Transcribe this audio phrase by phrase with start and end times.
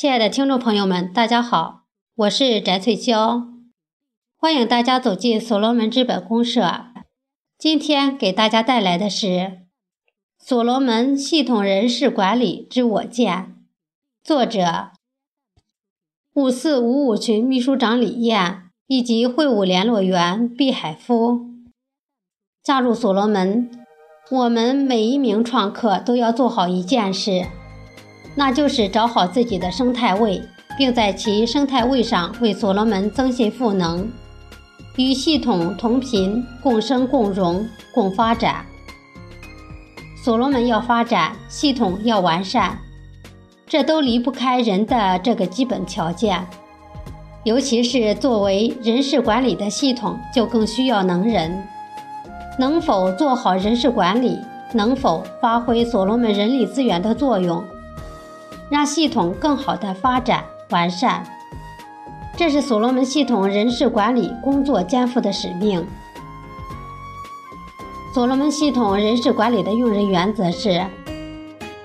[0.00, 1.82] 亲爱的听众朋友们，大家好，
[2.16, 3.48] 我是翟翠娇，
[4.34, 6.86] 欢迎大家走进所罗门资本公社。
[7.58, 9.26] 今天给大家带来的是
[10.38, 13.36] 《所罗门系统人事管理之我见》，
[14.24, 14.92] 作者
[16.32, 21.40] 五四五五群秘书长李艳以及会务联络员毕海夫。
[22.62, 23.70] 加入所罗门，
[24.30, 27.48] 我们每一名创客都要做好一件事。
[28.34, 30.42] 那就是找好自己的生态位，
[30.78, 34.10] 并在其生态位上为所罗门增信赋能，
[34.96, 38.64] 与系统同频共生共荣共发展。
[40.24, 42.78] 所罗门要发展，系统要完善，
[43.66, 46.46] 这都离不开人的这个基本条件。
[47.44, 51.66] 尤其是作为人事管理的系统，就更需要能人。
[52.58, 54.38] 能否做好人事管理？
[54.74, 57.64] 能否发挥所罗门人力资源的作用？
[58.70, 61.26] 让系统更好的发展完善，
[62.36, 65.84] 这是所罗门系统人事管理工作肩负的使命。
[68.14, 70.86] 所罗门系统人事管理的用人原则是：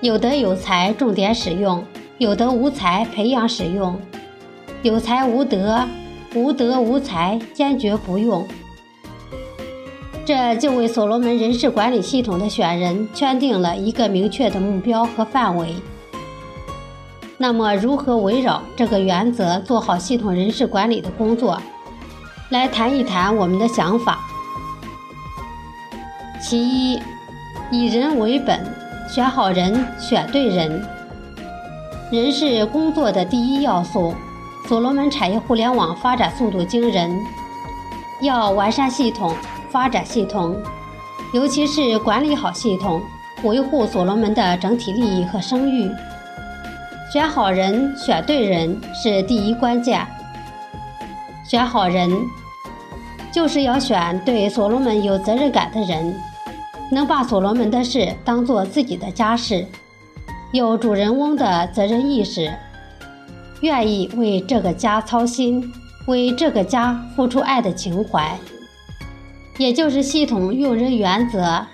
[0.00, 1.84] 有德有才重点使用，
[2.18, 4.00] 有德无才培养使用，
[4.82, 5.84] 有才无德，
[6.34, 8.46] 无德无才坚决不用。
[10.24, 15.74] 这就为所罗门人事管理系统的选人圈定了一个明确的目标和范围。
[17.38, 21.60] 那么，如何围绕这个原则做好系统人事管理的工作？
[22.48, 24.20] 来谈一谈我们的想法。
[26.40, 26.98] 其一，
[27.70, 28.64] 以人为本，
[29.08, 30.82] 选好人，选对人。
[32.10, 34.14] 人是工作的第一要素。
[34.66, 37.16] 所罗门产业互联网发展速度惊人，
[38.20, 39.32] 要完善系统，
[39.70, 40.56] 发展系统，
[41.34, 43.02] 尤其是管理好系统，
[43.44, 45.90] 维护所罗门的整体利益和声誉。
[47.16, 50.06] 选好人，选对人是第一关键。
[51.48, 52.10] 选好人，
[53.32, 56.14] 就是要选对所罗门有责任感的人，
[56.92, 59.64] 能把所罗门的事当做自己的家事，
[60.52, 62.52] 有主人翁的责任意识，
[63.62, 65.72] 愿意为这个家操心，
[66.08, 68.38] 为这个家付出爱的情怀。
[69.56, 71.64] 也就是系统用人原则：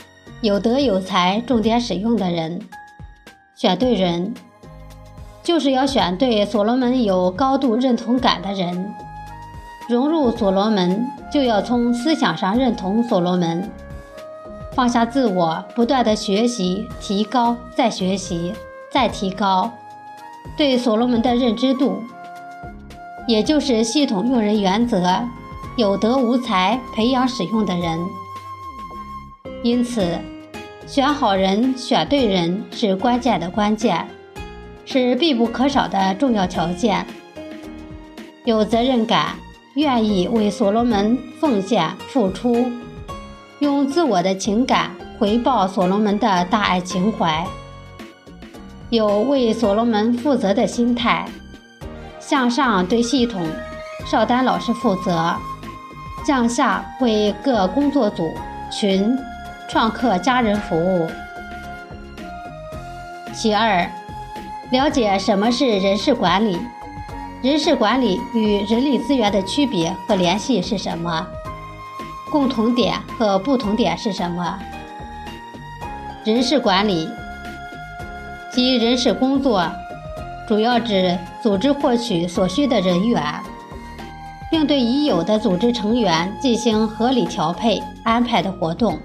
[0.40, 2.60] 有德有才重点使用的人，
[3.56, 4.32] 选对人。
[5.42, 8.94] 就是要选对所罗门有高度认同感的人，
[9.88, 13.68] 融入所罗门，就要从思想上认同所罗门，
[14.72, 18.52] 放下自我，不断的学习、提高、再学习、
[18.90, 19.70] 再提高，
[20.56, 22.00] 对所罗门的认知度，
[23.26, 25.22] 也就是系统用人原则：
[25.76, 27.98] 有德无才培养使用的人。
[29.64, 30.18] 因此，
[30.86, 34.06] 选好人、选对人是关键的关键。
[34.84, 37.06] 是必不可少的重要条件。
[38.44, 39.36] 有责任感，
[39.74, 42.66] 愿意为所罗门奉献付出，
[43.60, 47.46] 用自我的情感回报所罗门的大爱情怀。
[48.90, 51.24] 有为所罗门负责的心态，
[52.18, 53.46] 向上对系统、
[54.04, 55.34] 邵丹老师负责，
[56.26, 58.28] 向下为各工作组、
[58.70, 59.16] 群、
[59.68, 61.08] 创客家人服务。
[63.32, 63.88] 其二。
[64.72, 66.58] 了解什么是人事管理，
[67.42, 71.26] 人事管理与人力资源的区别和联系是什么？
[72.30, 74.58] 共同点和不同点是什么？
[76.24, 77.06] 人事管理
[78.50, 79.62] 及人事工作，
[80.48, 83.22] 主要指组织获取所需的人员，
[84.50, 88.98] 并对已有的组织成员进行合理调配安排的活动。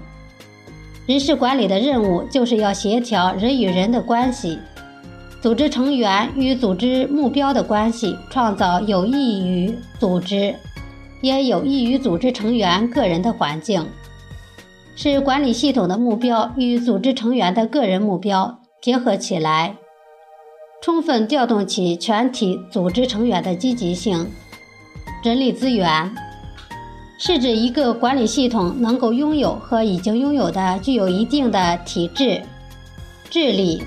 [1.04, 4.58] 人事管理的任务就是要协调人与人的关系。
[5.40, 10.54] 组织成员与组织目标的关系，创造有益于组织，
[11.20, 13.86] 也有益于组织成员个人的环境，
[14.96, 19.76] 使管理系统的目标与组织成员的个人目标结合起来，
[20.82, 24.28] 充分调动起全体组织成员的积极性。
[25.22, 26.12] 人力资源
[27.16, 32.42] 是指一个管理系统能够拥有和已经拥有的具有一定的体制、
[33.30, 33.82] 智力。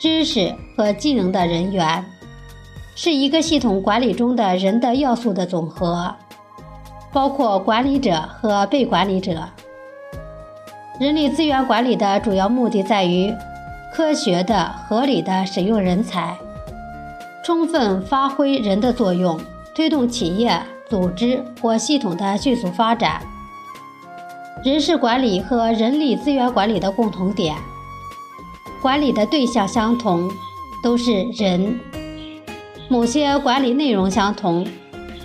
[0.00, 2.02] 知识和技能的人员，
[2.94, 6.16] 是一个系统管理中的人的要素的总和，
[7.12, 9.46] 包括管理者和被管理者。
[10.98, 13.30] 人力资源管理的主要目的在于
[13.92, 16.34] 科学的、合理的使用人才，
[17.44, 19.38] 充分发挥人的作用，
[19.74, 20.58] 推动企业、
[20.88, 23.20] 组织或系统的迅速发展。
[24.64, 27.54] 人事管理和人力资源管理的共同点。
[28.80, 30.30] 管理的对象相同，
[30.82, 31.78] 都是人。
[32.88, 34.66] 某些管理内容相同，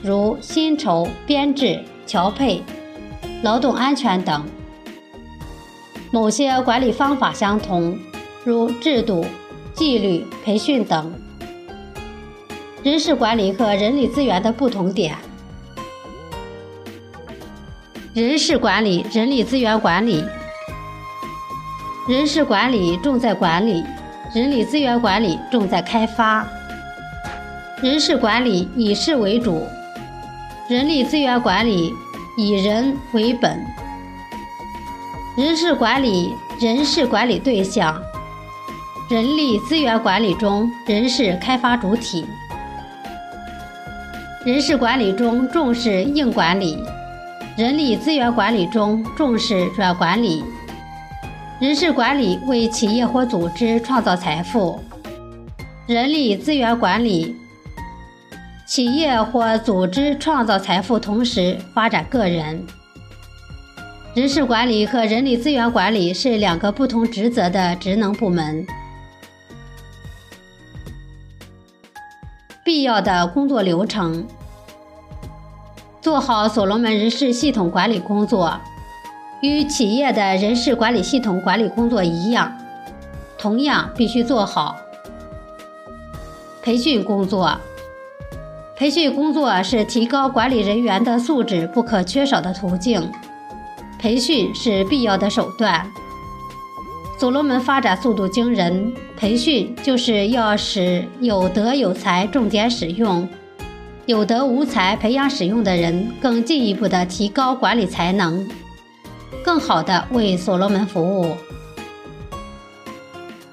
[0.03, 2.61] 如薪酬、编制、调配、
[3.43, 4.41] 劳动安全等；
[6.11, 7.97] 某些管理方法相同，
[8.43, 9.25] 如制度、
[9.73, 11.13] 纪律、培训等。
[12.83, 15.15] 人事管理和人力资源的不同点。
[18.13, 20.21] 人事管理、人力资源管理。
[22.07, 23.83] 人事管理重在管理，
[24.31, 26.45] 人力资源管理重在开发。
[27.81, 29.65] 人事管理以事为主，
[30.67, 31.91] 人力资源管理
[32.37, 33.59] 以人为本。
[35.35, 37.99] 人事管理人事管理对象，
[39.09, 42.23] 人力资源管理中人事开发主体。
[44.45, 46.77] 人事管理中重视硬管理，
[47.57, 50.43] 人力资源管理中重视软管理。
[51.57, 54.77] 人事管理为企业或组织创造财富，
[55.87, 57.33] 人力资源管理
[58.67, 62.61] 企业或组织创造财富，同时发展个人。
[64.13, 68.67] 人事管理和人力资源管理是两个不同职责的职能部门。
[72.65, 74.27] 必要的工作流程，
[76.01, 78.59] 做好所罗门人事系统管理工作，
[79.41, 82.51] 与企业的人事管理系统管理工作一样，
[83.37, 84.77] 同样必须做好。
[86.61, 87.55] 培训工作，
[88.75, 93.11] 培训工作是提高管理人员的素质不可缺少的途径，
[93.99, 95.85] 培训是必要的手段。
[97.19, 103.29] 所罗门发展速度惊人，培训就是要使有德有才重点使用，
[104.05, 108.45] 有德无才培养使用的人，更进一步的提高管理才能，
[109.45, 111.37] 更好的为所罗门服务。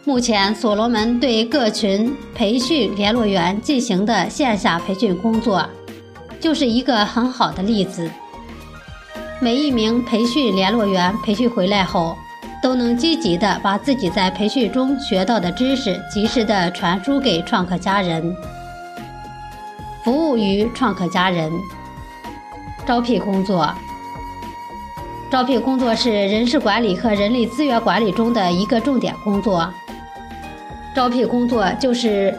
[0.05, 5.69] 目前，所罗门对各群培训联络员进行的线下培训工作，
[6.41, 8.11] 就是一个很好的例子。
[9.39, 12.17] 每一名培训联络员培训回来后，
[12.63, 18.35] 都能积极的把自己在培训中学到的知识及时的传输给创客家人，
[20.03, 21.53] 服务于创客家人。
[22.87, 23.73] 招聘工作，
[25.33, 29.67] 招聘工作是人事管理和人力资源管理中的一个重点工作。
[30.95, 32.39] 招聘工作就是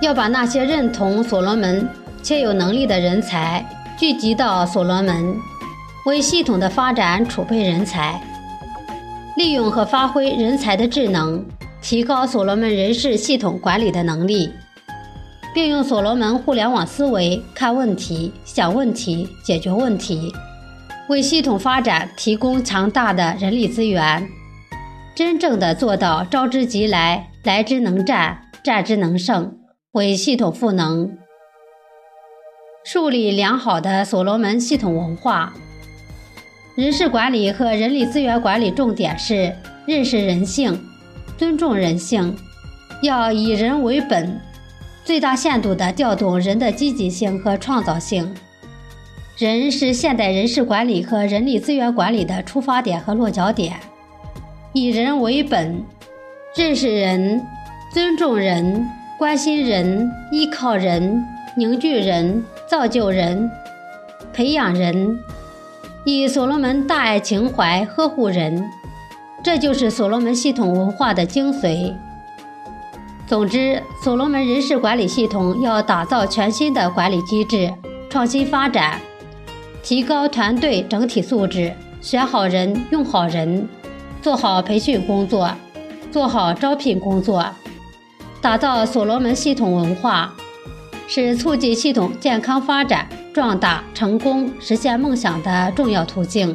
[0.00, 1.86] 要把那些认同所罗门
[2.22, 3.62] 且有能力的人才
[3.98, 5.36] 聚集到所罗门，
[6.06, 8.18] 为系统的发展储备人才。
[9.36, 11.44] 利用和发挥人才的智能，
[11.82, 14.50] 提高所罗门人事系统管理的能力，
[15.52, 20.32] 并用所罗门互联网思维看问题、想问题、解决问题，
[21.08, 24.28] 为系统发展提供强大的人力资源，
[25.14, 29.58] 真正的做到招之即来、来之能战、战之能胜，
[29.92, 31.18] 为系统赋能，
[32.84, 35.52] 树立良好的所罗门系统文化。
[36.76, 39.54] 人事管理和人力资源管理重点是
[39.86, 40.82] 认识人性、
[41.36, 42.34] 尊重人性，
[43.02, 44.40] 要以人为本，
[45.04, 48.34] 最大限度地调动人的积极性和创造性。
[49.38, 53.76] 人是现代人事管理和人力资源管理的出发点和落脚点。
[54.74, 55.82] 以人为本，
[56.54, 57.42] 认识人、
[57.92, 58.86] 尊重人、
[59.18, 61.24] 关心人、依靠人、
[61.56, 63.50] 凝聚人、造就人、
[64.34, 65.18] 培养人。
[66.04, 68.68] 以所罗门大爱情怀呵护人，
[69.42, 71.94] 这就是所罗门系统文化的精髓。
[73.26, 77.72] 总之，所罗门人事管理系统要打造全新的管理机制，
[78.10, 79.00] 创新发展，
[79.82, 83.68] 提高团队整体素质，选好人、用好人，
[84.22, 85.50] 做好培训工作，
[86.10, 87.44] 做好招聘工作，
[88.40, 90.32] 打造所罗门系统文化，
[91.08, 93.08] 是促进系统健康发展。
[93.32, 96.54] 壮大、成功、实现梦想的重要途径。